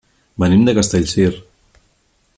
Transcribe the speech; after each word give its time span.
Venim 0.43 0.63
de 0.69 0.75
Castellcir. 0.79 1.29